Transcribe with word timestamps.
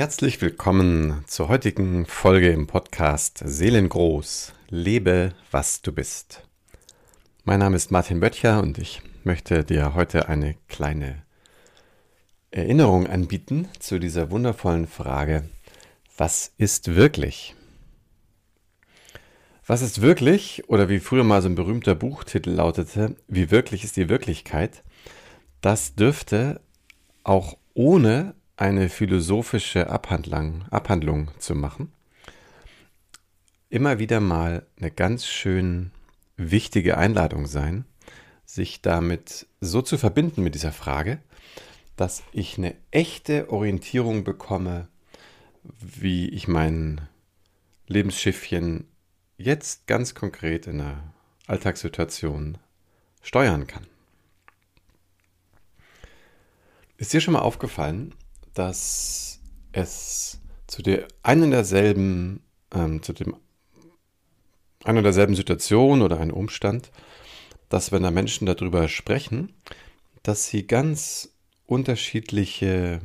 Herzlich 0.00 0.40
willkommen 0.40 1.24
zur 1.26 1.48
heutigen 1.48 2.06
Folge 2.06 2.48
im 2.52 2.66
Podcast 2.66 3.42
Seelengroß. 3.44 4.54
Lebe, 4.70 5.34
was 5.50 5.82
du 5.82 5.92
bist. 5.92 6.42
Mein 7.44 7.58
Name 7.58 7.76
ist 7.76 7.90
Martin 7.90 8.18
Böttcher 8.18 8.62
und 8.62 8.78
ich 8.78 9.02
möchte 9.24 9.62
dir 9.62 9.94
heute 9.94 10.30
eine 10.30 10.56
kleine 10.68 11.22
Erinnerung 12.50 13.08
anbieten 13.08 13.68
zu 13.78 13.98
dieser 13.98 14.30
wundervollen 14.30 14.86
Frage, 14.86 15.50
was 16.16 16.54
ist 16.56 16.96
wirklich? 16.96 17.54
Was 19.66 19.82
ist 19.82 20.00
wirklich, 20.00 20.66
oder 20.70 20.88
wie 20.88 21.00
früher 21.00 21.24
mal 21.24 21.42
so 21.42 21.50
ein 21.50 21.56
berühmter 21.56 21.94
Buchtitel 21.94 22.52
lautete, 22.52 23.16
wie 23.28 23.50
wirklich 23.50 23.84
ist 23.84 23.98
die 23.98 24.08
Wirklichkeit? 24.08 24.82
Das 25.60 25.94
dürfte 25.94 26.62
auch 27.22 27.58
ohne 27.74 28.34
eine 28.60 28.90
philosophische 28.90 29.88
Abhandlung, 29.88 30.66
Abhandlung 30.70 31.30
zu 31.38 31.54
machen, 31.54 31.90
immer 33.70 33.98
wieder 33.98 34.20
mal 34.20 34.66
eine 34.78 34.90
ganz 34.90 35.24
schön 35.24 35.92
wichtige 36.36 36.98
Einladung 36.98 37.46
sein, 37.46 37.86
sich 38.44 38.82
damit 38.82 39.46
so 39.60 39.80
zu 39.80 39.96
verbinden 39.96 40.42
mit 40.42 40.54
dieser 40.54 40.72
Frage, 40.72 41.20
dass 41.96 42.22
ich 42.32 42.58
eine 42.58 42.76
echte 42.90 43.50
Orientierung 43.50 44.24
bekomme, 44.24 44.88
wie 45.62 46.28
ich 46.28 46.46
mein 46.46 47.00
Lebensschiffchen 47.86 48.86
jetzt 49.38 49.86
ganz 49.86 50.14
konkret 50.14 50.66
in 50.66 50.82
einer 50.82 51.14
Alltagssituation 51.46 52.58
steuern 53.22 53.66
kann. 53.66 53.86
Ist 56.98 57.14
dir 57.14 57.22
schon 57.22 57.32
mal 57.32 57.40
aufgefallen, 57.40 58.14
dass 58.54 59.40
es 59.72 60.40
zu 60.66 60.82
der 60.82 61.08
einen 61.22 61.50
derselben, 61.50 62.42
ähm, 62.72 63.02
zu 63.02 63.12
dem 63.12 63.36
einer 64.84 65.02
derselben 65.02 65.34
Situation 65.34 66.00
oder 66.00 66.20
ein 66.20 66.30
Umstand, 66.30 66.90
dass 67.68 67.92
wenn 67.92 68.02
da 68.02 68.10
Menschen 68.10 68.46
darüber 68.46 68.88
sprechen, 68.88 69.52
dass 70.22 70.46
sie 70.46 70.66
ganz 70.66 71.34
unterschiedliche 71.66 73.00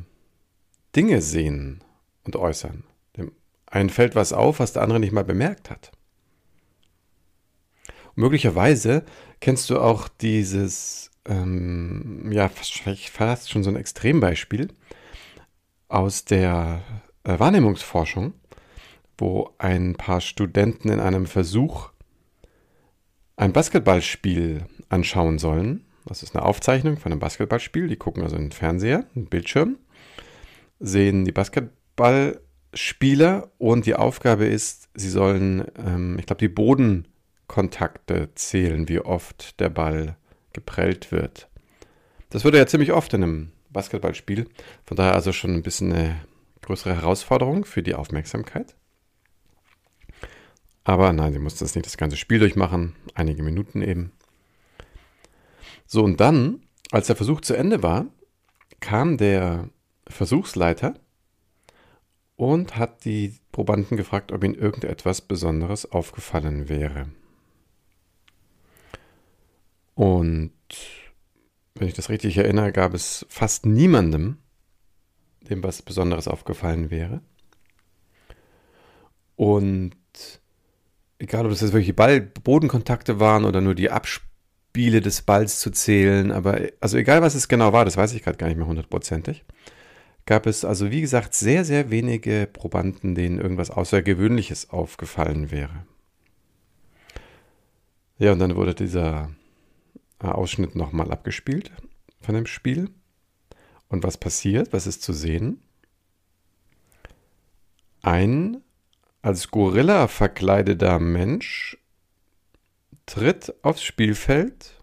Dinge 0.95 1.21
sehen 1.21 1.83
und 2.23 2.35
äußern. 2.35 2.83
Dem 3.17 3.31
einen 3.67 3.89
fällt 3.89 4.15
was 4.15 4.33
auf, 4.33 4.59
was 4.59 4.73
der 4.73 4.81
andere 4.81 4.99
nicht 4.99 5.11
mal 5.11 5.23
bemerkt 5.23 5.69
hat. 5.69 5.91
Und 8.15 8.23
möglicherweise 8.23 9.03
kennst 9.39 9.69
du 9.69 9.79
auch 9.79 10.07
dieses, 10.07 11.11
ähm, 11.25 12.31
ja, 12.31 12.49
fast 12.49 13.51
schon 13.51 13.63
so 13.63 13.69
ein 13.69 13.75
Extrembeispiel, 13.75 14.69
aus 15.87 16.25
der 16.25 16.81
äh, 17.23 17.39
Wahrnehmungsforschung, 17.39 18.33
wo 19.17 19.49
ein 19.57 19.95
paar 19.95 20.21
Studenten 20.21 20.89
in 20.89 20.99
einem 20.99 21.25
Versuch 21.25 21.89
ein 23.37 23.53
Basketballspiel 23.53 24.65
anschauen 24.89 25.39
sollen. 25.39 25.85
Das 26.05 26.23
ist 26.23 26.35
eine 26.35 26.45
Aufzeichnung 26.45 26.97
von 26.97 27.11
einem 27.11 27.19
Basketballspiel. 27.19 27.87
Die 27.87 27.97
gucken 27.97 28.23
also 28.23 28.35
in 28.35 28.43
den 28.43 28.51
Fernseher, 28.51 29.05
einen 29.15 29.27
Bildschirm, 29.27 29.77
sehen 30.79 31.25
die 31.25 31.31
Basketballspieler 31.31 33.51
und 33.57 33.85
die 33.85 33.95
Aufgabe 33.95 34.45
ist, 34.45 34.89
sie 34.93 35.09
sollen, 35.09 35.65
ähm, 35.77 36.17
ich 36.19 36.25
glaube, 36.25 36.39
die 36.39 36.49
Bodenkontakte 36.49 38.29
zählen, 38.35 38.87
wie 38.87 38.99
oft 38.99 39.59
der 39.59 39.69
Ball 39.69 40.17
geprellt 40.53 41.11
wird. 41.11 41.49
Das 42.29 42.43
würde 42.43 42.57
ja 42.57 42.67
ziemlich 42.67 42.91
oft 42.91 43.13
in 43.13 43.23
einem 43.23 43.51
Basketballspiel. 43.75 44.47
Von 44.85 44.97
daher 44.97 45.13
also 45.13 45.33
schon 45.33 45.53
ein 45.53 45.61
bisschen 45.61 45.93
eine 45.93 46.25
größere 46.61 46.95
Herausforderung 46.95 47.65
für 47.65 47.83
die 47.83 47.93
Aufmerksamkeit. 47.93 48.75
Aber 50.85 51.11
nein, 51.13 51.33
sie 51.33 51.39
musste 51.39 51.65
das 51.65 51.75
nicht 51.75 51.85
das 51.85 51.97
ganze 51.97 52.15
Spiel 52.15 52.39
durchmachen, 52.39 52.95
einige 53.13 53.43
Minuten 53.43 53.81
eben. 53.81 54.11
So, 55.85 56.03
und 56.03 56.19
dann, 56.19 56.61
als 56.91 57.07
der 57.07 57.15
Versuch 57.15 57.41
zu 57.41 57.55
Ende 57.55 57.83
war, 57.83 58.05
kam 58.79 59.17
der 59.17 59.69
Versuchsleiter 60.07 60.95
und 62.35 62.77
hat 62.77 63.03
die 63.03 63.35
Probanden 63.51 63.97
gefragt, 63.97 64.31
ob 64.31 64.43
ihnen 64.43 64.55
irgendetwas 64.55 65.21
Besonderes 65.21 65.91
aufgefallen 65.91 66.69
wäre. 66.69 67.07
Und 69.95 70.51
wenn 71.75 71.87
ich 71.87 71.93
das 71.93 72.09
richtig 72.09 72.37
erinnere, 72.37 72.71
gab 72.71 72.93
es 72.93 73.25
fast 73.29 73.65
niemandem, 73.65 74.37
dem 75.49 75.61
was 75.61 75.81
Besonderes 75.81 76.27
aufgefallen 76.27 76.89
wäre. 76.89 77.21
Und 79.35 79.95
egal, 81.19 81.45
ob 81.45 81.51
das 81.51 81.61
jetzt 81.61 81.73
wirklich 81.73 81.95
Ball 81.95 82.21
Bodenkontakte 82.21 83.19
waren 83.19 83.43
oder 83.43 83.59
nur 83.59 83.75
die 83.75 83.91
Abspiele 83.91 85.01
des 85.01 85.21
Balls 85.21 85.59
zu 85.59 85.69
zählen, 85.69 86.31
aber 86.31 86.61
also 86.79 86.97
egal, 86.97 87.21
was 87.21 87.35
es 87.35 87.49
genau 87.49 87.73
war, 87.73 87.83
das 87.83 87.97
weiß 87.97 88.13
ich 88.13 88.23
gerade 88.23 88.37
gar 88.37 88.47
nicht 88.47 88.57
mehr 88.57 88.67
hundertprozentig, 88.67 89.43
gab 90.25 90.47
es 90.47 90.63
also, 90.63 90.91
wie 90.91 91.01
gesagt, 91.01 91.33
sehr, 91.33 91.65
sehr 91.65 91.91
wenige 91.91 92.47
Probanden, 92.51 93.15
denen 93.15 93.39
irgendwas 93.39 93.69
Außergewöhnliches 93.69 94.69
aufgefallen 94.69 95.51
wäre. 95.51 95.85
Ja, 98.17 98.31
und 98.31 98.39
dann 98.39 98.55
wurde 98.55 98.73
dieser 98.73 99.29
Ausschnitt 100.19 100.75
nochmal 100.75 101.11
abgespielt 101.11 101.71
von 102.21 102.35
dem 102.35 102.45
Spiel. 102.45 102.89
Und 103.87 104.03
was 104.03 104.17
passiert? 104.17 104.73
Was 104.73 104.87
ist 104.87 105.03
zu 105.03 105.13
sehen? 105.13 105.61
Ein 108.01 108.61
als 109.21 109.49
Gorilla 109.49 110.07
verkleideter 110.07 110.99
Mensch 110.99 111.77
tritt 113.05 113.53
aufs 113.63 113.83
Spielfeld. 113.83 114.75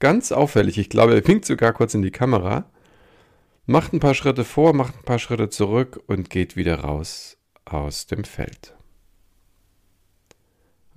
Ganz 0.00 0.32
auffällig. 0.32 0.78
Ich 0.78 0.88
glaube, 0.88 1.14
er 1.14 1.26
winkt 1.26 1.44
sogar 1.44 1.72
kurz 1.72 1.94
in 1.94 2.02
die 2.02 2.10
Kamera, 2.10 2.70
macht 3.66 3.92
ein 3.92 4.00
paar 4.00 4.14
Schritte 4.14 4.44
vor, 4.44 4.72
macht 4.72 4.96
ein 4.96 5.04
paar 5.04 5.20
Schritte 5.20 5.48
zurück 5.48 6.02
und 6.06 6.30
geht 6.30 6.56
wieder 6.56 6.80
raus 6.80 7.36
aus 7.64 8.06
dem 8.06 8.24
Feld. 8.24 8.74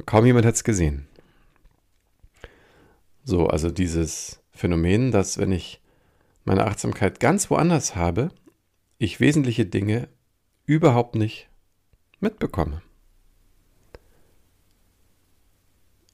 Kaum 0.05 0.25
jemand 0.25 0.45
hat 0.45 0.55
es 0.55 0.63
gesehen. 0.63 1.07
So, 3.25 3.47
also 3.47 3.71
dieses 3.71 4.39
Phänomen, 4.51 5.11
dass 5.11 5.39
wenn 5.39 5.51
ich 5.51 5.81
meine 6.45 6.65
Achtsamkeit 6.67 7.19
ganz 7.19 7.49
woanders 7.49 7.95
habe, 7.95 8.29
ich 8.99 9.19
wesentliche 9.19 9.65
Dinge 9.65 10.07
überhaupt 10.65 11.15
nicht 11.15 11.49
mitbekomme. 12.19 12.83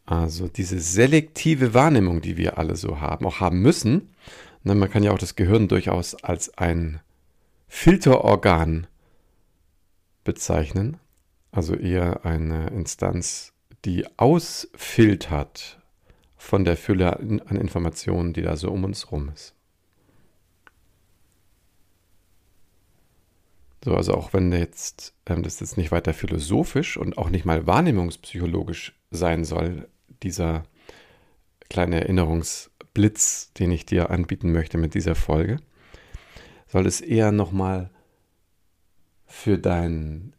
Also 0.06 0.48
diese 0.48 0.80
selektive 0.80 1.74
Wahrnehmung, 1.74 2.22
die 2.22 2.38
wir 2.38 2.58
alle 2.58 2.78
so 2.78 3.02
haben, 3.02 3.26
auch 3.26 3.42
haben 3.42 3.62
müssen. 3.62 4.14
Ne, 4.64 4.74
man 4.74 4.90
kann 4.90 5.04
ja 5.04 5.12
auch 5.12 5.18
das 5.18 5.36
Gehirn 5.36 5.68
durchaus 5.68 6.16
als 6.16 6.58
ein 6.58 7.02
Filterorgan 7.68 8.88
bezeichnen. 10.24 10.98
Also 11.52 11.76
eher 11.76 12.26
eine 12.26 12.68
Instanz, 12.68 13.54
die 13.84 14.06
ausfiltert, 14.18 15.81
von 16.42 16.66
der 16.66 16.76
Fülle 16.76 17.20
an 17.20 17.56
Informationen, 17.56 18.34
die 18.34 18.42
da 18.42 18.58
so 18.58 18.72
um 18.72 18.84
uns 18.84 19.12
rum 19.12 19.30
ist. 19.30 19.54
So, 23.86 23.96
also 23.96 24.16
auch 24.16 24.34
wenn 24.34 24.52
jetzt 24.52 25.14
ähm, 25.28 25.44
das 25.44 25.60
jetzt 25.60 25.78
nicht 25.78 25.92
weiter 25.92 26.14
philosophisch 26.14 26.98
und 26.98 27.18
auch 27.20 27.30
nicht 27.30 27.46
mal 27.46 27.68
wahrnehmungspsychologisch 27.68 29.00
sein 29.12 29.46
soll, 29.46 29.88
dieser 30.24 30.64
kleine 31.70 32.02
Erinnerungsblitz, 32.02 33.54
den 33.54 33.72
ich 33.72 33.86
dir 33.86 34.10
anbieten 34.10 34.52
möchte 34.52 34.80
mit 34.80 34.96
dieser 34.96 35.16
Folge, 35.16 35.58
soll 36.68 36.88
es 36.88 37.02
eher 37.02 37.32
nochmal 37.32 37.92
für 39.28 39.60
deinen 39.60 40.36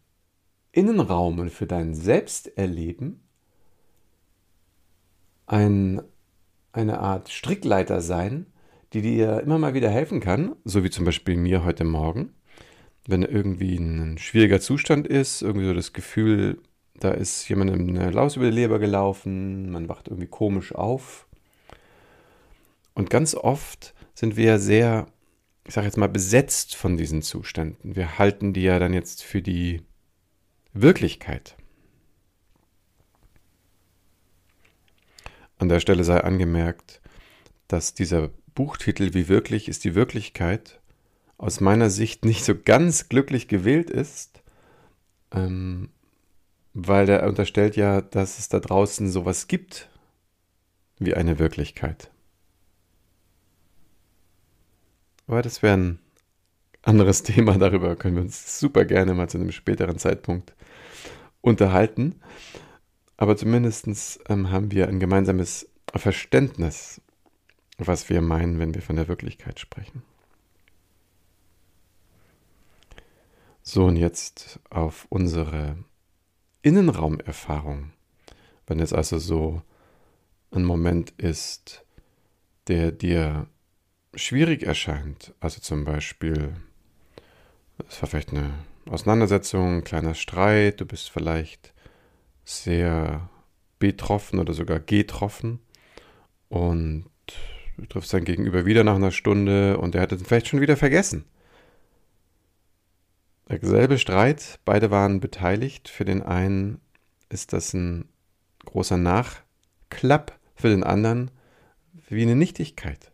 Innenraum 0.72 1.38
und 1.38 1.50
für 1.50 1.66
dein 1.66 1.94
Selbsterleben 1.94 3.22
ein, 5.52 6.00
eine 6.72 6.98
Art 7.00 7.28
Strickleiter 7.28 8.00
sein, 8.00 8.46
die 8.94 9.02
dir 9.02 9.40
immer 9.40 9.58
mal 9.58 9.74
wieder 9.74 9.90
helfen 9.90 10.20
kann, 10.20 10.56
so 10.64 10.82
wie 10.82 10.90
zum 10.90 11.04
Beispiel 11.04 11.36
mir 11.36 11.62
heute 11.62 11.84
Morgen, 11.84 12.32
wenn 13.06 13.22
irgendwie 13.22 13.76
ein 13.76 14.16
schwieriger 14.16 14.60
Zustand 14.60 15.06
ist, 15.06 15.42
irgendwie 15.42 15.66
so 15.66 15.74
das 15.74 15.92
Gefühl, 15.92 16.62
da 16.94 17.10
ist 17.10 17.48
jemandem 17.48 17.88
eine 17.88 18.10
Laus 18.10 18.36
über 18.36 18.46
die 18.46 18.56
Leber 18.56 18.78
gelaufen, 18.78 19.70
man 19.70 19.88
wacht 19.90 20.08
irgendwie 20.08 20.26
komisch 20.26 20.74
auf. 20.74 21.26
Und 22.94 23.10
ganz 23.10 23.34
oft 23.34 23.94
sind 24.14 24.36
wir 24.36 24.58
sehr, 24.58 25.06
ich 25.66 25.74
sage 25.74 25.86
jetzt 25.86 25.98
mal, 25.98 26.08
besetzt 26.08 26.76
von 26.76 26.96
diesen 26.96 27.20
Zuständen. 27.20 27.94
Wir 27.94 28.18
halten 28.18 28.54
die 28.54 28.62
ja 28.62 28.78
dann 28.78 28.94
jetzt 28.94 29.22
für 29.22 29.42
die 29.42 29.82
Wirklichkeit. 30.72 31.56
An 35.62 35.68
der 35.68 35.78
Stelle 35.78 36.02
sei 36.02 36.20
angemerkt, 36.20 37.00
dass 37.68 37.94
dieser 37.94 38.30
Buchtitel 38.52 39.14
Wie 39.14 39.28
wirklich 39.28 39.68
ist 39.68 39.84
die 39.84 39.94
Wirklichkeit 39.94 40.80
aus 41.38 41.60
meiner 41.60 41.88
Sicht 41.88 42.24
nicht 42.24 42.44
so 42.44 42.56
ganz 42.56 43.08
glücklich 43.08 43.46
gewählt 43.46 43.88
ist, 43.88 44.42
ähm, 45.30 45.90
weil 46.74 47.06
der 47.06 47.28
unterstellt 47.28 47.76
ja, 47.76 48.00
dass 48.00 48.40
es 48.40 48.48
da 48.48 48.58
draußen 48.58 49.08
sowas 49.08 49.46
gibt 49.46 49.88
wie 50.98 51.14
eine 51.14 51.38
Wirklichkeit. 51.38 52.10
Aber 55.28 55.42
das 55.42 55.62
wäre 55.62 55.74
ein 55.74 55.98
anderes 56.82 57.22
Thema, 57.22 57.56
darüber 57.56 57.94
können 57.94 58.16
wir 58.16 58.22
uns 58.22 58.58
super 58.58 58.84
gerne 58.84 59.14
mal 59.14 59.28
zu 59.28 59.38
einem 59.38 59.52
späteren 59.52 59.98
Zeitpunkt 59.98 60.56
unterhalten. 61.40 62.20
Aber 63.22 63.36
zumindest 63.36 63.86
ähm, 64.28 64.50
haben 64.50 64.72
wir 64.72 64.88
ein 64.88 64.98
gemeinsames 64.98 65.70
Verständnis, 65.94 67.00
was 67.78 68.10
wir 68.10 68.20
meinen, 68.20 68.58
wenn 68.58 68.74
wir 68.74 68.82
von 68.82 68.96
der 68.96 69.06
Wirklichkeit 69.06 69.60
sprechen. 69.60 70.02
So, 73.62 73.84
und 73.84 73.94
jetzt 73.94 74.58
auf 74.70 75.06
unsere 75.08 75.76
Innenraumerfahrung. 76.62 77.92
Wenn 78.66 78.80
es 78.80 78.92
also 78.92 79.20
so 79.20 79.62
ein 80.50 80.64
Moment 80.64 81.12
ist, 81.12 81.86
der 82.66 82.90
dir 82.90 83.46
schwierig 84.16 84.64
erscheint, 84.64 85.32
also 85.38 85.60
zum 85.60 85.84
Beispiel, 85.84 86.54
es 87.88 88.02
war 88.02 88.08
vielleicht 88.08 88.30
eine 88.30 88.52
Auseinandersetzung, 88.90 89.76
ein 89.76 89.84
kleiner 89.84 90.14
Streit, 90.14 90.80
du 90.80 90.86
bist 90.86 91.08
vielleicht 91.08 91.71
sehr 92.44 93.28
betroffen 93.78 94.38
oder 94.38 94.52
sogar 94.52 94.80
getroffen 94.80 95.60
und 96.48 97.06
du 97.78 97.86
triffst 97.86 98.12
dein 98.12 98.24
Gegenüber 98.24 98.64
wieder 98.66 98.84
nach 98.84 98.96
einer 98.96 99.10
Stunde 99.10 99.78
und 99.78 99.94
er 99.94 100.02
hat 100.02 100.12
es 100.12 100.22
vielleicht 100.22 100.48
schon 100.48 100.60
wieder 100.60 100.76
vergessen. 100.76 101.24
Derselbe 103.48 103.98
Streit, 103.98 104.60
beide 104.64 104.90
waren 104.90 105.20
beteiligt. 105.20 105.88
Für 105.88 106.04
den 106.04 106.22
einen 106.22 106.80
ist 107.28 107.52
das 107.52 107.74
ein 107.74 108.08
großer 108.64 108.96
Nachklapp, 108.96 110.38
für 110.54 110.68
den 110.68 110.84
anderen 110.84 111.30
wie 112.08 112.22
eine 112.22 112.36
Nichtigkeit. 112.36 113.10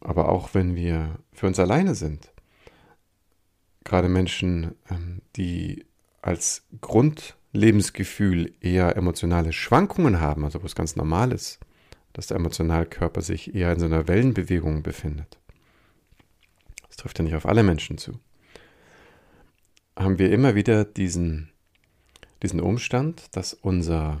Aber 0.00 0.28
auch 0.28 0.54
wenn 0.54 0.76
wir 0.76 1.18
für 1.32 1.46
uns 1.46 1.58
alleine 1.58 1.94
sind, 1.94 2.32
gerade 3.86 4.08
Menschen, 4.08 4.74
ähm, 4.90 5.22
die 5.36 5.86
als 6.20 6.66
Grundlebensgefühl 6.80 8.52
eher 8.60 8.96
emotionale 8.96 9.52
Schwankungen 9.52 10.20
haben, 10.20 10.44
also 10.44 10.62
wo 10.62 10.66
es 10.66 10.74
ganz 10.74 10.96
normal 10.96 11.32
ist, 11.32 11.60
dass 12.12 12.26
der 12.26 12.36
Emotionalkörper 12.36 13.22
sich 13.22 13.54
eher 13.54 13.72
in 13.72 13.78
so 13.78 13.86
einer 13.86 14.08
Wellenbewegung 14.08 14.82
befindet. 14.82 15.38
Das 16.88 16.96
trifft 16.96 17.18
ja 17.18 17.24
nicht 17.24 17.34
auf 17.34 17.46
alle 17.46 17.62
Menschen 17.62 17.98
zu. 17.98 18.18
Haben 19.96 20.18
wir 20.18 20.30
immer 20.30 20.54
wieder 20.54 20.84
diesen, 20.84 21.50
diesen 22.42 22.60
Umstand, 22.60 23.34
dass 23.36 23.54
unser 23.54 24.20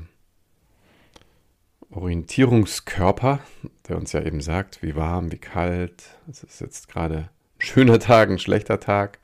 Orientierungskörper, 1.90 3.40
der 3.88 3.96
uns 3.96 4.12
ja 4.12 4.22
eben 4.22 4.40
sagt, 4.40 4.82
wie 4.82 4.96
warm, 4.96 5.32
wie 5.32 5.38
kalt, 5.38 6.18
es 6.28 6.42
ist 6.42 6.60
jetzt 6.60 6.88
gerade 6.88 7.30
ein 7.58 7.60
schöner 7.60 7.98
Tag, 7.98 8.30
ein 8.30 8.38
schlechter 8.38 8.80
Tag, 8.80 9.18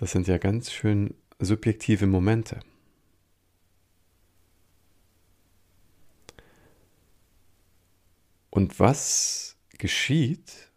das 0.00 0.12
sind 0.12 0.26
ja 0.28 0.38
ganz 0.38 0.72
schön 0.72 1.12
subjektive 1.38 2.06
Momente. 2.06 2.60
Und 8.48 8.80
was 8.80 9.58
geschieht 9.76 10.72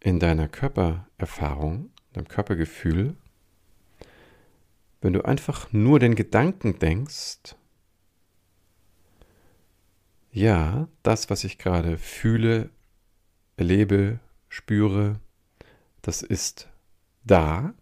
in 0.00 0.20
deiner 0.20 0.48
Körpererfahrung, 0.48 1.90
deinem 2.12 2.28
Körpergefühl, 2.28 3.16
wenn 5.00 5.14
du 5.14 5.24
einfach 5.24 5.72
nur 5.72 5.98
den 5.98 6.14
Gedanken 6.14 6.78
denkst, 6.78 7.56
ja, 10.30 10.88
das, 11.02 11.30
was 11.30 11.42
ich 11.44 11.56
gerade 11.56 11.96
fühle, 11.96 12.68
erlebe, 13.56 14.20
spüre, 14.50 15.20
das 16.02 16.20
ist 16.20 16.68
da 17.24 17.72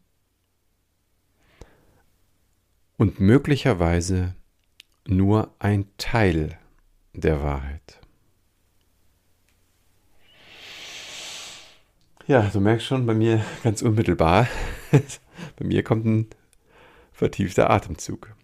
und 2.97 3.21
möglicherweise 3.21 4.35
nur 5.07 5.55
ein 5.59 5.87
Teil 5.99 6.59
der 7.13 7.43
Wahrheit. 7.43 8.01
Ja, 12.27 12.43
du 12.43 12.61
merkst 12.61 12.87
schon 12.87 13.07
bei 13.07 13.15
mir 13.15 13.45
ganz 13.63 13.83
unmittelbar, 13.83 14.49
bei 15.57 15.65
mir 15.65 15.85
kommt 15.85 16.07
ein 16.07 16.29
vertiefter 17.13 17.71
Atemzug. 17.71 18.35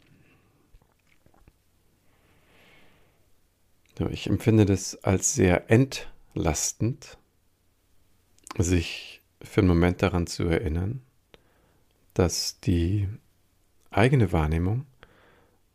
Ich 4.10 4.28
empfinde 4.28 4.66
das 4.66 5.02
als 5.04 5.34
sehr 5.34 5.70
entlastend, 5.70 7.18
sich 8.58 9.20
für 9.42 9.60
einen 9.60 9.68
Moment 9.68 10.02
daran 10.02 10.26
zu 10.26 10.44
erinnern, 10.44 11.02
dass 12.14 12.58
die 12.60 13.08
eigene 13.92 14.32
Wahrnehmung 14.32 14.86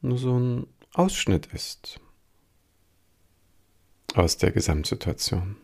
nur 0.02 0.18
so 0.18 0.38
ein 0.38 0.68
Ausschnitt 0.94 1.48
ist 1.48 2.00
aus 4.14 4.38
der 4.38 4.52
Gesamtsituation. 4.52 5.58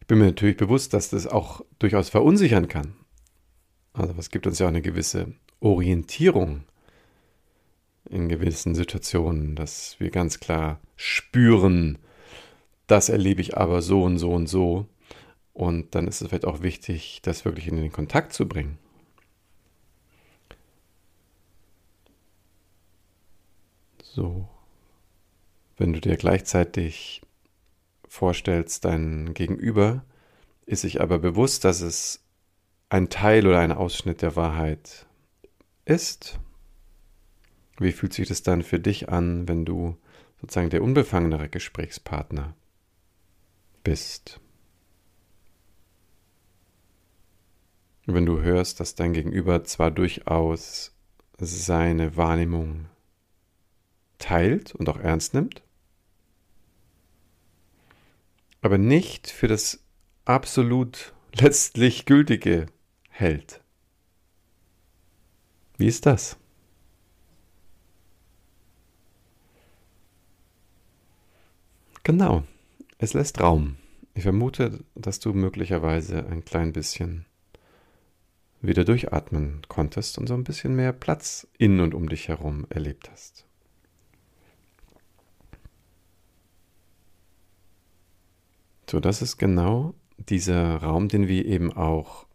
Ich 0.00 0.06
bin 0.06 0.18
mir 0.18 0.26
natürlich 0.26 0.56
bewusst, 0.56 0.94
dass 0.94 1.10
das 1.10 1.26
auch 1.26 1.64
durchaus 1.78 2.08
verunsichern 2.08 2.68
kann. 2.68 2.94
Also 3.92 4.14
es 4.18 4.30
gibt 4.30 4.46
uns 4.46 4.58
ja 4.58 4.66
auch 4.66 4.70
eine 4.70 4.82
gewisse 4.82 5.34
Orientierung 5.60 6.64
in 8.10 8.28
gewissen 8.28 8.74
Situationen, 8.74 9.54
dass 9.54 9.98
wir 10.00 10.10
ganz 10.10 10.40
klar 10.40 10.80
spüren, 10.96 11.98
das 12.86 13.08
erlebe 13.08 13.40
ich 13.40 13.56
aber 13.56 13.80
so 13.80 14.02
und 14.02 14.18
so 14.18 14.32
und 14.32 14.48
so. 14.48 14.86
Und 15.52 15.94
dann 15.94 16.08
ist 16.08 16.20
es 16.20 16.28
vielleicht 16.28 16.46
auch 16.46 16.62
wichtig, 16.62 17.20
das 17.22 17.44
wirklich 17.44 17.68
in 17.68 17.76
den 17.76 17.92
Kontakt 17.92 18.32
zu 18.32 18.48
bringen. 18.48 18.78
So, 24.14 24.46
wenn 25.78 25.94
du 25.94 26.00
dir 26.02 26.18
gleichzeitig 26.18 27.22
vorstellst, 28.06 28.84
dein 28.84 29.32
Gegenüber 29.32 30.04
ist 30.66 30.82
sich 30.82 31.00
aber 31.00 31.18
bewusst, 31.18 31.64
dass 31.64 31.80
es 31.80 32.22
ein 32.90 33.08
Teil 33.08 33.46
oder 33.46 33.60
ein 33.60 33.72
Ausschnitt 33.72 34.20
der 34.20 34.36
Wahrheit 34.36 35.06
ist. 35.86 36.38
Wie 37.78 37.92
fühlt 37.92 38.12
sich 38.12 38.28
das 38.28 38.42
dann 38.42 38.62
für 38.62 38.78
dich 38.78 39.08
an, 39.08 39.48
wenn 39.48 39.64
du 39.64 39.96
sozusagen 40.42 40.68
der 40.68 40.82
unbefangenere 40.82 41.48
Gesprächspartner 41.48 42.54
bist? 43.82 44.40
Wenn 48.04 48.26
du 48.26 48.42
hörst, 48.42 48.78
dass 48.78 48.94
dein 48.94 49.14
Gegenüber 49.14 49.64
zwar 49.64 49.90
durchaus 49.90 50.94
seine 51.38 52.18
Wahrnehmung 52.18 52.90
teilt 54.22 54.74
und 54.74 54.88
auch 54.88 54.98
ernst 54.98 55.34
nimmt, 55.34 55.62
aber 58.62 58.78
nicht 58.78 59.28
für 59.28 59.48
das 59.48 59.80
absolut 60.24 61.12
letztlich 61.34 62.06
Gültige 62.06 62.66
hält. 63.10 63.60
Wie 65.76 65.86
ist 65.86 66.06
das? 66.06 66.36
Genau, 72.04 72.44
es 72.98 73.14
lässt 73.14 73.40
Raum. 73.40 73.76
Ich 74.14 74.22
vermute, 74.24 74.84
dass 74.94 75.20
du 75.20 75.32
möglicherweise 75.32 76.26
ein 76.26 76.44
klein 76.44 76.72
bisschen 76.72 77.26
wieder 78.60 78.84
durchatmen 78.84 79.62
konntest 79.68 80.18
und 80.18 80.28
so 80.28 80.34
ein 80.34 80.44
bisschen 80.44 80.76
mehr 80.76 80.92
Platz 80.92 81.48
in 81.58 81.80
und 81.80 81.94
um 81.94 82.08
dich 82.08 82.28
herum 82.28 82.66
erlebt 82.70 83.10
hast. 83.10 83.46
So, 88.92 89.00
das 89.00 89.22
ist 89.22 89.38
genau 89.38 89.94
dieser 90.18 90.76
Raum, 90.76 91.08
den 91.08 91.26
wir 91.26 91.46
eben 91.46 91.72
auch 91.72 92.26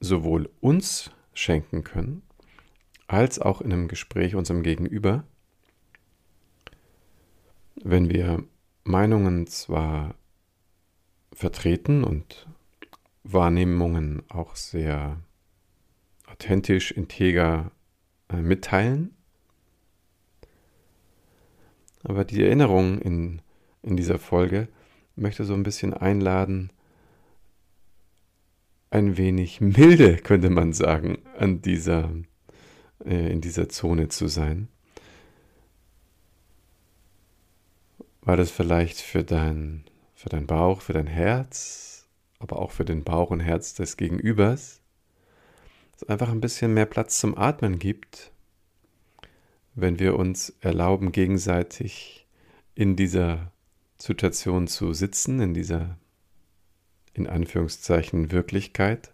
sowohl 0.00 0.48
uns 0.62 1.10
schenken 1.34 1.84
können, 1.84 2.22
als 3.08 3.38
auch 3.38 3.60
in 3.60 3.70
einem 3.70 3.86
Gespräch 3.86 4.34
unserem 4.36 4.62
Gegenüber, 4.62 5.22
wenn 7.74 8.08
wir 8.08 8.42
Meinungen 8.84 9.46
zwar 9.48 10.14
vertreten 11.30 12.04
und 12.04 12.48
Wahrnehmungen 13.22 14.22
auch 14.30 14.56
sehr 14.56 15.20
authentisch, 16.26 16.90
integer 16.90 17.70
äh, 18.30 18.36
mitteilen, 18.36 19.14
aber 22.02 22.24
die 22.24 22.42
Erinnerung 22.42 22.98
in, 22.98 23.42
in 23.82 23.98
dieser 23.98 24.18
Folge 24.18 24.68
möchte 25.16 25.44
so 25.44 25.54
ein 25.54 25.62
bisschen 25.62 25.94
einladen, 25.94 26.70
ein 28.90 29.16
wenig 29.16 29.60
milde, 29.60 30.16
könnte 30.16 30.50
man 30.50 30.72
sagen, 30.72 31.18
an 31.38 31.62
dieser, 31.62 32.10
äh, 33.04 33.32
in 33.32 33.40
dieser 33.40 33.68
Zone 33.68 34.08
zu 34.08 34.26
sein. 34.26 34.68
Weil 38.22 38.36
das 38.36 38.50
vielleicht 38.50 39.00
für 39.00 39.22
dein, 39.22 39.84
für 40.14 40.28
dein 40.28 40.46
Bauch, 40.46 40.80
für 40.80 40.92
dein 40.92 41.06
Herz, 41.06 42.08
aber 42.38 42.58
auch 42.58 42.70
für 42.70 42.84
den 42.84 43.04
Bauch 43.04 43.30
und 43.30 43.40
Herz 43.40 43.74
des 43.74 43.96
Gegenübers 43.96 44.80
es 46.02 46.08
einfach 46.08 46.30
ein 46.30 46.40
bisschen 46.40 46.74
mehr 46.74 46.86
Platz 46.86 47.18
zum 47.18 47.36
Atmen 47.36 47.78
gibt, 47.78 48.32
wenn 49.74 49.98
wir 49.98 50.16
uns 50.16 50.50
erlauben, 50.60 51.12
gegenseitig 51.12 52.26
in 52.74 52.96
dieser 52.96 53.52
Situation 54.00 54.66
zu 54.66 54.92
sitzen, 54.92 55.40
in 55.40 55.54
dieser 55.54 55.98
in 57.12 57.26
Anführungszeichen 57.26 58.30
Wirklichkeit 58.30 59.12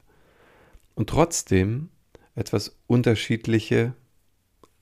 und 0.95 1.09
trotzdem 1.09 1.89
etwas 2.35 2.77
unterschiedliche 2.87 3.95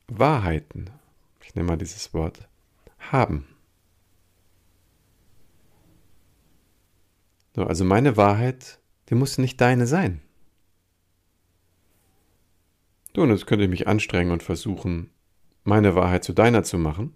Wahrheiten, 0.09 0.91
ich 1.43 1.55
nehme 1.55 1.69
mal 1.69 1.77
dieses 1.79 2.13
Wort, 2.13 2.49
haben. 2.99 3.47
So, 7.55 7.65
also 7.65 7.85
meine 7.85 8.17
Wahrheit, 8.17 8.81
die 9.09 9.15
muss 9.15 9.39
nicht 9.39 9.61
deine 9.61 9.87
sein. 9.87 10.21
So, 13.15 13.23
und 13.23 13.31
jetzt 13.31 13.47
könnte 13.47 13.65
ich 13.65 13.71
mich 13.71 13.87
anstrengen 13.87 14.33
und 14.33 14.43
versuchen, 14.43 15.11
meine 15.63 15.95
Wahrheit 15.95 16.25
zu 16.25 16.33
deiner 16.33 16.65
zu 16.65 16.79
machen. 16.79 17.15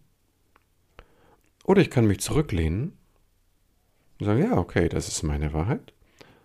Oder 1.68 1.82
ich 1.82 1.90
kann 1.90 2.06
mich 2.06 2.20
zurücklehnen 2.20 2.96
und 4.18 4.24
sagen, 4.24 4.42
ja, 4.42 4.56
okay, 4.56 4.88
das 4.88 5.06
ist 5.06 5.22
meine 5.22 5.52
Wahrheit. 5.52 5.92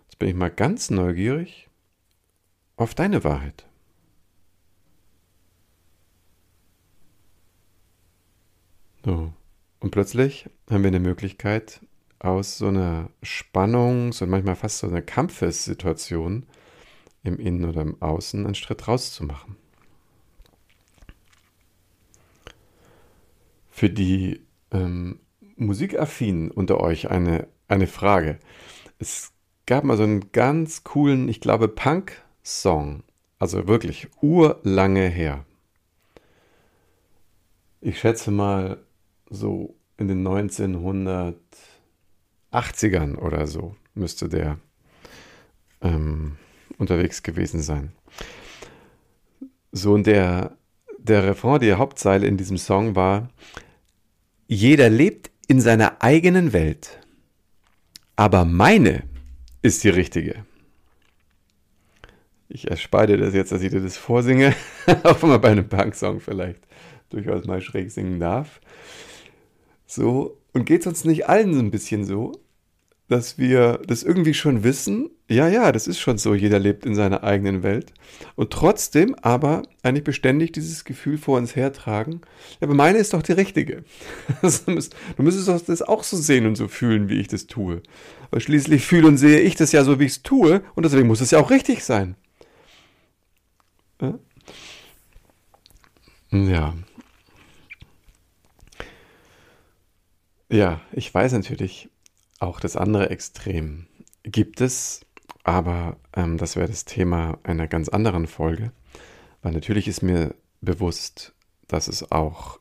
Jetzt 0.02 0.18
bin 0.18 0.28
ich 0.28 0.34
mal 0.34 0.50
ganz 0.50 0.90
neugierig 0.90 1.70
auf 2.76 2.94
deine 2.94 3.24
Wahrheit. 3.24 3.64
So. 9.02 9.32
Und 9.80 9.92
plötzlich 9.92 10.50
haben 10.68 10.82
wir 10.82 10.88
eine 10.88 11.00
Möglichkeit, 11.00 11.80
aus 12.18 12.58
so 12.58 12.68
einer 12.68 13.08
Spannungs- 13.22 14.22
und 14.22 14.28
manchmal 14.28 14.56
fast 14.56 14.80
so 14.80 14.88
einer 14.88 15.00
Kampfessituation 15.00 16.44
im 17.22 17.38
Innen 17.38 17.64
oder 17.64 17.80
im 17.80 18.02
Außen 18.02 18.44
einen 18.44 18.54
Schritt 18.54 18.86
rauszumachen. 18.86 19.56
Für 23.70 23.88
die 23.88 24.44
ähm, 24.74 25.20
Musikaffinen 25.56 26.50
unter 26.50 26.80
euch 26.80 27.10
eine, 27.10 27.46
eine 27.68 27.86
Frage. 27.86 28.38
Es 28.98 29.32
gab 29.66 29.84
mal 29.84 29.96
so 29.96 30.02
einen 30.02 30.32
ganz 30.32 30.84
coolen, 30.84 31.28
ich 31.28 31.40
glaube, 31.40 31.68
Punk-Song. 31.68 33.02
Also 33.38 33.66
wirklich 33.66 34.08
urlange 34.20 35.08
her. 35.08 35.46
Ich 37.80 38.00
schätze 38.00 38.30
mal 38.30 38.82
so 39.28 39.74
in 39.96 40.08
den 40.08 40.26
1980ern 40.26 43.16
oder 43.16 43.46
so 43.46 43.76
müsste 43.94 44.28
der 44.28 44.58
ähm, 45.80 46.36
unterwegs 46.78 47.22
gewesen 47.22 47.62
sein. 47.62 47.92
So, 49.72 49.92
und 49.92 50.06
der, 50.06 50.56
der 50.98 51.24
Refrain, 51.24 51.60
die 51.60 51.74
Hauptzeile 51.74 52.26
in 52.26 52.36
diesem 52.36 52.58
Song 52.58 52.94
war, 52.94 53.28
jeder 54.46 54.90
lebt 54.90 55.30
in 55.48 55.60
seiner 55.60 56.02
eigenen 56.02 56.52
Welt, 56.52 56.98
aber 58.16 58.44
meine 58.44 59.04
ist 59.62 59.84
die 59.84 59.88
richtige. 59.90 60.44
Ich 62.48 62.70
erspare 62.70 63.16
das 63.16 63.34
jetzt, 63.34 63.52
dass 63.52 63.62
ich 63.62 63.70
dir 63.70 63.80
das 63.80 63.96
vorsinge, 63.96 64.54
auch 65.02 65.22
wenn 65.22 65.30
man 65.30 65.40
bei 65.40 65.50
einem 65.50 65.68
Punk-Song 65.68 66.20
vielleicht 66.20 66.60
durchaus 67.10 67.46
mal 67.46 67.60
schräg 67.60 67.90
singen 67.90 68.20
darf. 68.20 68.60
So, 69.86 70.38
und 70.52 70.64
geht 70.64 70.82
es 70.82 70.86
uns 70.86 71.04
nicht 71.04 71.28
allen 71.28 71.54
so 71.54 71.60
ein 71.60 71.70
bisschen 71.70 72.04
so, 72.04 72.32
dass 73.08 73.38
wir 73.38 73.80
das 73.86 74.02
irgendwie 74.02 74.34
schon 74.34 74.64
wissen, 74.64 75.10
ja, 75.28 75.48
ja, 75.48 75.72
das 75.72 75.86
ist 75.86 75.98
schon 75.98 76.18
so, 76.18 76.34
jeder 76.34 76.58
lebt 76.58 76.86
in 76.86 76.94
seiner 76.94 77.22
eigenen 77.22 77.62
Welt. 77.62 77.92
Und 78.34 78.50
trotzdem 78.50 79.14
aber 79.20 79.62
eigentlich 79.82 80.04
beständig 80.04 80.52
dieses 80.52 80.84
Gefühl 80.84 81.18
vor 81.18 81.38
uns 81.38 81.54
hertragen, 81.56 82.20
ja, 82.60 82.66
aber 82.66 82.74
meine 82.74 82.98
ist 82.98 83.12
doch 83.12 83.22
die 83.22 83.32
richtige. 83.32 83.84
du 84.42 85.22
müsstest 85.22 85.48
doch 85.48 85.60
das 85.60 85.82
auch 85.82 86.02
so 86.02 86.16
sehen 86.16 86.46
und 86.46 86.56
so 86.56 86.68
fühlen, 86.68 87.08
wie 87.08 87.20
ich 87.20 87.28
das 87.28 87.46
tue. 87.46 87.82
Weil 88.30 88.40
schließlich 88.40 88.84
fühle 88.86 89.06
und 89.06 89.18
sehe 89.18 89.40
ich 89.40 89.54
das 89.54 89.72
ja 89.72 89.84
so, 89.84 90.00
wie 90.00 90.04
ich 90.04 90.12
es 90.12 90.22
tue, 90.22 90.62
und 90.74 90.84
deswegen 90.84 91.06
muss 91.06 91.20
es 91.20 91.30
ja 91.30 91.38
auch 91.38 91.50
richtig 91.50 91.84
sein. 91.84 92.16
Ja. 94.00 94.18
Ja, 96.30 96.74
ja 100.50 100.80
ich 100.92 101.14
weiß 101.14 101.32
natürlich, 101.32 101.88
auch 102.38 102.60
das 102.60 102.76
andere 102.76 103.10
Extrem 103.10 103.86
gibt 104.22 104.60
es, 104.60 105.00
aber 105.42 105.96
ähm, 106.14 106.38
das 106.38 106.56
wäre 106.56 106.68
das 106.68 106.84
Thema 106.84 107.38
einer 107.42 107.68
ganz 107.68 107.88
anderen 107.88 108.26
Folge, 108.26 108.72
weil 109.42 109.52
natürlich 109.52 109.88
ist 109.88 110.02
mir 110.02 110.34
bewusst, 110.60 111.34
dass 111.68 111.88
es 111.88 112.10
auch 112.10 112.58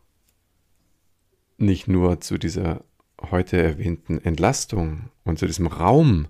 nicht 1.58 1.88
nur 1.88 2.20
zu 2.20 2.38
dieser 2.38 2.84
heute 3.32 3.62
erwähnten 3.62 4.20
Entlastung 4.20 5.10
und 5.24 5.40
zu 5.40 5.46
diesem 5.46 5.68
Raum 5.68 6.28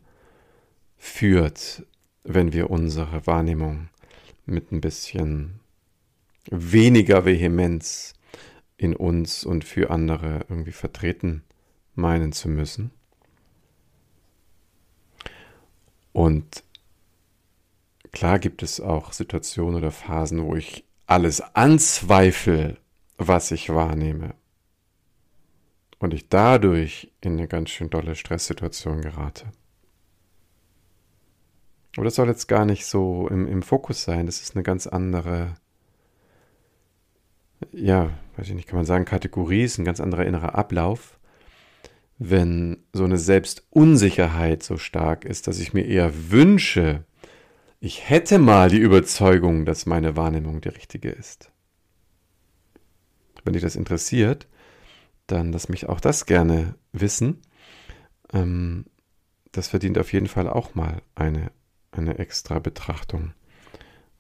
führt, 0.98 1.86
wenn 2.24 2.54
wir 2.54 2.70
unsere 2.70 3.26
Wahrnehmung 3.26 3.90
mit 4.46 4.72
ein 4.72 4.82
bisschen 4.82 5.60
weniger 6.50 7.26
Vehemenz 7.26 8.14
in 8.78 8.96
uns 8.96 9.44
und 9.44 9.64
für 9.64 9.90
andere 9.90 10.46
irgendwie 10.50 10.72
vertreten 10.72 11.44
meinen 11.96 12.32
zu 12.32 12.50
müssen. 12.50 12.92
Und 16.13 16.63
klar 18.12 18.39
gibt 18.39 18.63
es 18.63 18.79
auch 18.79 19.12
Situationen 19.12 19.75
oder 19.75 19.91
Phasen, 19.91 20.46
wo 20.46 20.55
ich 20.55 20.86
alles 21.08 21.41
anzweifle, 21.41 22.77
was 23.17 23.51
ich 23.51 23.70
wahrnehme. 23.70 24.36
Und 26.00 26.13
ich 26.13 26.29
dadurch 26.29 27.12
in 27.22 27.34
eine 27.34 27.48
ganz 27.48 27.72
schön 27.72 27.89
dolle 27.89 28.15
Stresssituation 28.15 29.01
gerate. 29.01 29.51
Aber 31.96 32.05
das 32.05 32.15
soll 32.15 32.27
jetzt 32.27 32.48
gar 32.48 32.65
nicht 32.65 32.86
so 32.86 33.27
im, 33.27 33.48
im 33.48 33.62
Fokus 33.62 34.03
sein. 34.03 34.25
Das 34.25 34.41
ist 34.41 34.55
eine 34.55 34.63
ganz 34.63 34.88
andere, 34.88 35.55
ja, 37.72 38.10
weiß 38.36 38.50
ich 38.50 38.55
nicht, 38.55 38.67
kann 38.67 38.77
man 38.77 38.86
sagen, 38.86 39.05
Kategorie, 39.05 39.63
ist 39.63 39.77
ein 39.77 39.86
ganz 39.86 40.00
anderer 40.00 40.25
innerer 40.25 40.55
Ablauf 40.55 41.20
wenn 42.17 42.77
so 42.93 43.03
eine 43.03 43.17
Selbstunsicherheit 43.17 44.63
so 44.63 44.77
stark 44.77 45.25
ist, 45.25 45.48
dass 45.48 45.60
ich 45.60 45.74
mir 45.74 45.86
eher 45.86 46.32
wünsche, 46.32 47.03
ich 47.79 48.10
hätte 48.10 48.39
mal 48.39 48.70
die 48.70 48.77
Überzeugung, 48.77 49.65
dass 49.65 49.86
meine 49.86 50.15
Wahrnehmung 50.15 50.62
die 50.62 50.70
richtige 50.70 51.10
ist. 51.10 51.51
Wenn 53.43 53.53
dich 53.53 53.62
das 53.62 53.75
interessiert, 53.75 54.48
dann 55.27 55.51
lass 55.51 55.70
mich 55.70 55.89
auch 55.89 56.00
das 56.00 56.25
gerne 56.25 56.75
wissen. 56.93 57.41
Ähm, 58.32 58.86
das 59.51 59.67
verdient 59.67 59.98
auf 59.98 60.13
jeden 60.13 60.27
Fall 60.27 60.48
auch 60.48 60.75
mal 60.75 61.01
eine, 61.15 61.51
eine 61.91 62.20
extra 62.20 62.60
Betrachtung. 62.60 63.34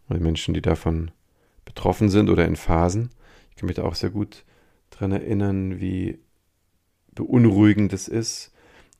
Weil 0.07 0.19
Menschen, 0.19 0.53
die 0.53 0.61
davon 0.61 1.11
betroffen 1.65 2.09
sind 2.09 2.29
oder 2.29 2.45
in 2.45 2.55
Phasen, 2.55 3.09
ich 3.49 3.55
kann 3.55 3.67
mich 3.67 3.77
da 3.77 3.83
auch 3.83 3.95
sehr 3.95 4.09
gut 4.09 4.43
daran 4.89 5.11
erinnern, 5.11 5.79
wie 5.79 6.19
Beunruhigendes 7.15 8.07
ist, 8.07 8.51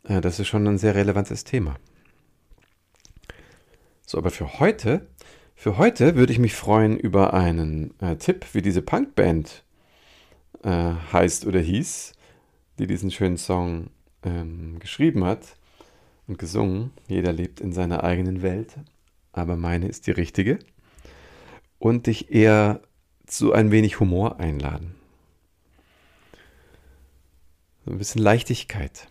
äh, 0.04 0.22
das 0.22 0.40
ist 0.40 0.48
schon 0.48 0.68
ein 0.68 0.78
sehr 0.78 0.96
relevantes 0.96 1.44
Thema. 1.44 1.76
So, 4.06 4.18
aber 4.18 4.32
für 4.32 4.60
heute, 4.60 5.08
für 5.56 5.78
heute 5.78 6.16
würde 6.16 6.34
ich 6.34 6.40
mich 6.40 6.54
freuen 6.54 6.98
über 6.98 7.34
einen 7.34 8.00
äh, 8.00 8.16
Tipp, 8.18 8.46
wie 8.54 8.62
diese 8.62 8.82
Punkband 8.82 9.64
äh, 10.64 10.94
heißt 11.12 11.46
oder 11.46 11.60
hieß, 11.60 12.14
die 12.80 12.88
diesen 12.88 13.12
schönen 13.12 13.38
Song 13.38 13.90
ähm, 14.24 14.80
geschrieben 14.80 15.24
hat 15.24 15.58
und 16.28 16.38
gesungen. 16.38 16.92
Jeder 17.08 17.34
lebt 17.34 17.60
in 17.62 17.74
seiner 17.74 18.04
eigenen 18.04 18.42
Welt, 18.42 18.76
aber 19.32 19.56
meine 19.56 19.88
ist 19.88 20.08
die 20.08 20.12
richtige. 20.12 20.60
Und 21.80 22.08
dich 22.08 22.32
eher 22.32 22.82
zu 23.26 23.52
ein 23.54 23.72
wenig 23.72 24.00
Humor 24.00 24.40
einladen. 24.40 24.96
So 27.86 27.92
ein 27.92 27.98
bisschen 27.98 28.22
Leichtigkeit. 28.22 29.10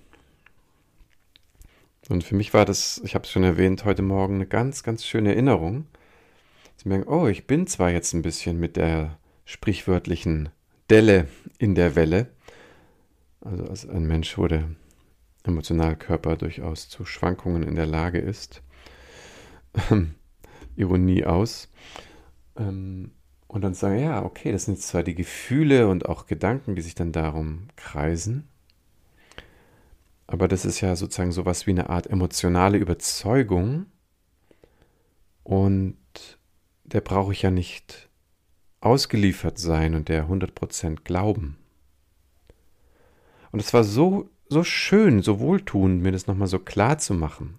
Und 2.08 2.24
für 2.24 2.34
mich 2.34 2.54
war 2.54 2.64
das, 2.64 3.02
ich 3.04 3.14
habe 3.14 3.24
es 3.24 3.30
schon 3.30 3.44
erwähnt, 3.44 3.84
heute 3.84 4.00
Morgen 4.00 4.36
eine 4.36 4.46
ganz, 4.46 4.82
ganz 4.82 5.04
schöne 5.04 5.30
Erinnerung. 5.30 5.86
Zu 6.78 6.88
merken, 6.88 7.06
oh, 7.06 7.26
ich 7.26 7.46
bin 7.46 7.66
zwar 7.66 7.90
jetzt 7.90 8.14
ein 8.14 8.22
bisschen 8.22 8.58
mit 8.58 8.76
der 8.76 9.18
sprichwörtlichen 9.44 10.48
Delle 10.88 11.28
in 11.58 11.74
der 11.74 11.96
Welle. 11.96 12.28
Also 13.42 13.64
als 13.66 13.86
ein 13.86 14.06
Mensch 14.06 14.38
wurde 14.38 14.74
Emotionalkörper 15.44 16.36
durchaus 16.36 16.88
zu 16.88 17.04
Schwankungen 17.04 17.62
in 17.64 17.74
der 17.74 17.86
Lage 17.86 18.20
ist. 18.20 18.62
Ironie 20.76 21.24
aus. 21.24 21.70
Ähm, 22.56 23.12
und 23.48 23.60
dann 23.60 23.74
sagen, 23.74 23.98
ja, 23.98 24.24
okay, 24.24 24.50
das 24.50 24.64
sind 24.64 24.80
zwar 24.80 25.02
die 25.02 25.14
Gefühle 25.14 25.88
und 25.88 26.06
auch 26.06 26.26
Gedanken, 26.26 26.74
die 26.74 26.80
sich 26.80 26.94
dann 26.94 27.12
darum 27.12 27.68
kreisen, 27.76 28.48
aber 30.32 30.48
das 30.48 30.64
ist 30.64 30.80
ja 30.80 30.96
sozusagen 30.96 31.30
sowas 31.30 31.66
wie 31.66 31.72
eine 31.72 31.90
Art 31.90 32.06
emotionale 32.06 32.78
Überzeugung 32.78 33.84
und 35.44 35.98
der 36.84 37.02
brauche 37.02 37.32
ich 37.32 37.42
ja 37.42 37.50
nicht 37.50 38.08
ausgeliefert 38.80 39.58
sein 39.58 39.94
und 39.94 40.08
der 40.08 40.28
100% 40.28 41.02
glauben. 41.04 41.58
Und 43.50 43.60
es 43.60 43.74
war 43.74 43.84
so, 43.84 44.30
so 44.48 44.64
schön, 44.64 45.20
so 45.20 45.38
wohltuend, 45.38 46.02
mir 46.02 46.12
das 46.12 46.26
nochmal 46.26 46.48
so 46.48 46.58
klar 46.58 46.96
zu 46.96 47.12
machen. 47.12 47.58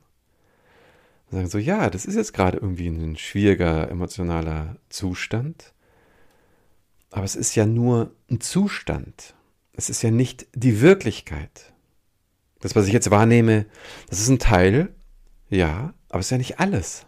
Und 1.29 1.37
sagen 1.37 1.49
so, 1.49 1.59
ja, 1.59 1.91
das 1.91 2.05
ist 2.05 2.15
jetzt 2.15 2.33
gerade 2.33 2.57
irgendwie 2.57 2.87
ein 2.87 3.17
schwieriger 3.17 3.87
emotionaler 3.87 4.77
Zustand, 4.89 5.73
aber 7.11 7.23
es 7.23 7.35
ist 7.35 7.53
ja 7.53 7.67
nur 7.67 8.15
ein 8.31 8.41
Zustand. 8.41 9.35
Es 9.73 9.91
ist 9.91 10.01
ja 10.01 10.09
nicht 10.09 10.47
die 10.55 10.81
Wirklichkeit. 10.81 11.72
Das, 12.63 12.77
was 12.77 12.87
ich 12.87 12.93
jetzt 12.93 13.11
wahrnehme, 13.11 13.65
das 14.09 14.21
ist 14.21 14.29
ein 14.29 14.39
Teil, 14.39 14.95
ja, 15.49 15.93
aber 16.07 16.21
es 16.21 16.27
ist 16.27 16.31
ja 16.31 16.37
nicht 16.37 16.59
alles. 16.61 17.05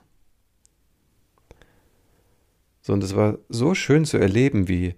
So, 2.81 2.91
und 2.91 3.01
es 3.01 3.15
war 3.15 3.37
so 3.47 3.73
schön 3.73 4.03
zu 4.03 4.17
erleben, 4.17 4.67
wie 4.67 4.95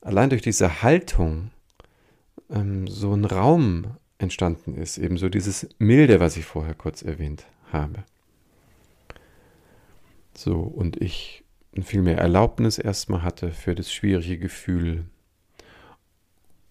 allein 0.00 0.30
durch 0.30 0.40
diese 0.40 0.84
Haltung 0.84 1.50
ähm, 2.48 2.86
so 2.86 3.12
ein 3.12 3.24
Raum 3.24 3.96
entstanden 4.18 4.76
ist, 4.76 4.98
ebenso 4.98 5.28
dieses 5.28 5.68
Milde, 5.78 6.20
was 6.20 6.36
ich 6.36 6.44
vorher 6.44 6.74
kurz 6.74 7.02
erwähnt 7.02 7.44
habe. 7.72 8.04
So, 10.32 10.60
und 10.60 11.02
ich 11.02 11.42
viel 11.82 12.02
mehr 12.02 12.18
Erlaubnis 12.18 12.78
erstmal 12.78 13.22
hatte 13.24 13.50
für 13.50 13.74
das 13.74 13.92
schwierige 13.92 14.38
Gefühl 14.38 15.06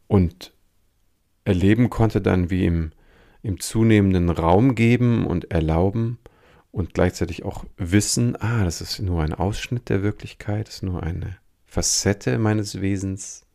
und 0.07 0.53
erleben 1.43 1.89
konnte 1.89 2.22
dann, 2.22 2.50
wie 2.50 2.65
im, 2.65 2.93
im 3.48 3.62
zunehmenden 3.62 4.30
Raum 4.30 4.75
geben 4.75 5.25
und 5.25 5.51
erlauben, 5.51 6.20
und 6.74 6.94
gleichzeitig 6.94 7.44
auch 7.44 7.63
wissen, 7.77 8.36
ah, 8.36 8.66
das 8.66 8.82
ist 8.82 9.00
nur 9.00 9.24
ein 9.24 9.34
Ausschnitt 9.34 9.88
der 9.89 10.04
Wirklichkeit, 10.04 10.68
ist 10.68 10.84
nur 10.84 11.01
eine 11.01 11.38
Facette 11.66 12.38
meines 12.38 12.82
Wesens. 12.82 13.46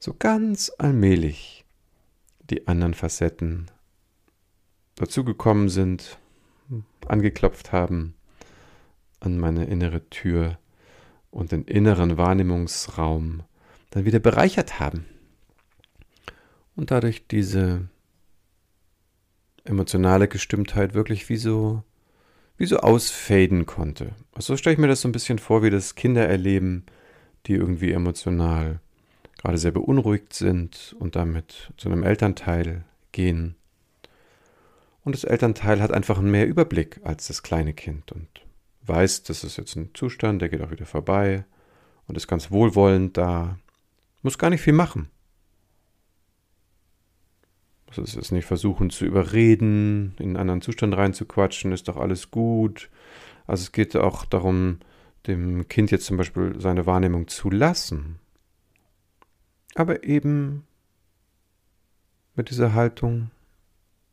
So 0.00 0.14
ganz 0.18 0.72
allmählich 0.78 1.64
die 2.50 2.66
anderen 2.66 2.94
Facetten 2.94 3.70
dazugekommen 4.96 5.68
sind, 5.68 6.18
angeklopft 7.06 7.70
haben 7.70 8.14
an 9.20 9.38
meine 9.38 9.66
innere 9.66 10.08
Tür 10.08 10.58
und 11.30 11.52
den 11.52 11.64
inneren 11.64 12.16
Wahrnehmungsraum 12.16 13.42
dann 13.90 14.04
wieder 14.04 14.18
bereichert 14.18 14.80
haben. 14.80 15.04
Und 16.74 16.90
dadurch 16.90 17.28
diese 17.28 17.88
emotionale 19.64 20.28
Gestimmtheit 20.28 20.94
wirklich 20.94 21.28
wie 21.28 21.36
so, 21.36 21.82
wie 22.56 22.66
so 22.66 22.78
ausfaden 22.78 23.66
konnte. 23.66 24.12
Also 24.34 24.56
stelle 24.56 24.74
ich 24.74 24.80
mir 24.80 24.88
das 24.88 25.00
so 25.00 25.08
ein 25.08 25.12
bisschen 25.12 25.38
vor, 25.38 25.62
wie 25.62 25.70
das 25.70 25.94
Kinder 25.94 26.26
erleben, 26.26 26.84
die 27.46 27.54
irgendwie 27.54 27.92
emotional 27.92 28.80
gerade 29.38 29.58
sehr 29.58 29.72
beunruhigt 29.72 30.32
sind 30.32 30.94
und 30.98 31.16
damit 31.16 31.72
zu 31.76 31.88
einem 31.88 32.04
Elternteil 32.04 32.84
gehen. 33.10 33.56
Und 35.04 35.14
das 35.16 35.24
Elternteil 35.24 35.82
hat 35.82 35.90
einfach 35.90 36.20
mehr 36.20 36.46
Überblick 36.46 37.00
als 37.02 37.26
das 37.26 37.42
kleine 37.42 37.74
Kind 37.74 38.12
und 38.12 38.28
weiß, 38.82 39.24
das 39.24 39.42
ist 39.42 39.56
jetzt 39.56 39.76
ein 39.76 39.90
Zustand, 39.94 40.42
der 40.42 40.48
geht 40.48 40.62
auch 40.62 40.70
wieder 40.70 40.86
vorbei 40.86 41.44
und 42.06 42.16
ist 42.16 42.28
ganz 42.28 42.50
wohlwollend 42.50 43.16
da, 43.16 43.58
muss 44.22 44.38
gar 44.38 44.50
nicht 44.50 44.60
viel 44.60 44.72
machen. 44.72 45.10
Das 47.96 48.14
ist 48.14 48.32
nicht 48.32 48.46
versuchen 48.46 48.90
zu 48.90 49.04
überreden, 49.04 50.14
in 50.18 50.30
einen 50.30 50.36
anderen 50.36 50.62
Zustand 50.62 50.96
reinzuquatschen, 50.96 51.72
ist 51.72 51.88
doch 51.88 51.96
alles 51.96 52.30
gut. 52.30 52.90
Also 53.46 53.62
es 53.62 53.72
geht 53.72 53.96
auch 53.96 54.24
darum, 54.24 54.78
dem 55.26 55.68
Kind 55.68 55.90
jetzt 55.90 56.06
zum 56.06 56.16
Beispiel 56.16 56.54
seine 56.58 56.86
Wahrnehmung 56.86 57.28
zu 57.28 57.50
lassen. 57.50 58.18
Aber 59.74 60.04
eben 60.04 60.64
mit 62.34 62.50
dieser 62.50 62.74
Haltung, 62.74 63.30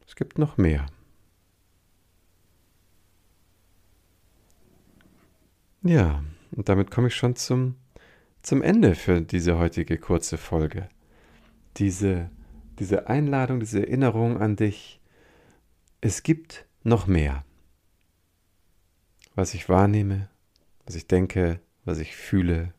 es 0.06 0.16
gibt 0.16 0.38
noch 0.38 0.58
mehr. 0.58 0.86
Ja, 5.82 6.24
und 6.52 6.68
damit 6.68 6.92
komme 6.92 7.08
ich 7.08 7.16
schon 7.16 7.36
zum, 7.36 7.76
zum 8.42 8.62
Ende 8.62 8.96
für 8.96 9.22
diese 9.22 9.58
heutige 9.58 9.98
kurze 9.98 10.38
Folge. 10.38 10.90
Diese 11.78 12.30
diese 12.80 13.08
Einladung, 13.08 13.60
diese 13.60 13.86
Erinnerung 13.86 14.40
an 14.40 14.56
dich, 14.56 15.00
es 16.02 16.24
gibt 16.24 16.66
noch 16.84 17.08
mehr. 17.08 17.44
Was 19.36 19.54
ich 19.54 19.70
wahrnehme, 19.70 20.30
was 20.86 20.96
ich 20.96 21.08
denke, 21.08 21.60
was 21.86 22.00
ich 22.00 22.16
fühle, 22.16 22.74